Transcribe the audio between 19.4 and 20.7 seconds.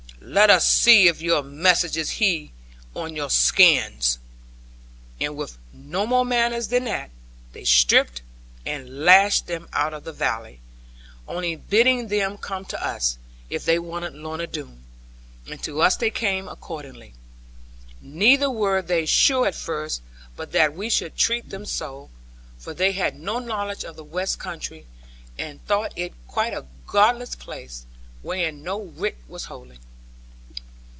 at first but